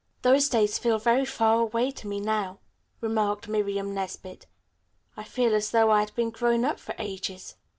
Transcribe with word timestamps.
"Those 0.23 0.49
days 0.49 0.81
seem 0.81 0.99
very 0.99 1.25
far 1.25 1.59
away 1.59 1.91
to 1.91 2.07
me 2.07 2.19
now," 2.19 2.57
remarked 3.01 3.47
Miriam 3.47 3.93
Nesbit. 3.93 4.47
"I 5.15 5.23
feel 5.23 5.53
as 5.53 5.69
though 5.69 5.91
I'd 5.91 6.15
been 6.15 6.31
grown 6.31 6.65
up 6.65 6.79
for 6.79 6.95
ages." 6.97 7.53